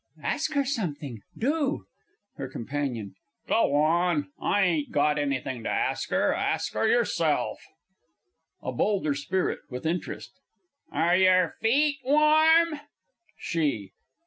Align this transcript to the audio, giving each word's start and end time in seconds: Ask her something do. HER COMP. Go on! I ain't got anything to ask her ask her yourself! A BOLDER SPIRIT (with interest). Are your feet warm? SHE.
Ask 0.23 0.53
her 0.53 0.65
something 0.65 1.21
do. 1.37 1.85
HER 2.33 2.49
COMP. 2.49 3.11
Go 3.47 3.75
on! 3.75 4.31
I 4.41 4.61
ain't 4.63 4.91
got 4.91 5.19
anything 5.19 5.61
to 5.61 5.69
ask 5.69 6.09
her 6.09 6.33
ask 6.33 6.73
her 6.73 6.87
yourself! 6.87 7.61
A 8.63 8.71
BOLDER 8.71 9.13
SPIRIT 9.13 9.59
(with 9.69 9.85
interest). 9.85 10.31
Are 10.91 11.15
your 11.15 11.53
feet 11.61 11.99
warm? 12.03 12.79
SHE. 13.37 13.91